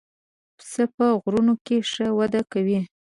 پسه 0.57 0.83
په 0.95 1.05
غرونو 1.21 1.53
کې 1.65 1.77
ښه 1.91 2.07
وده 2.19 2.41
کوي. 2.51 2.79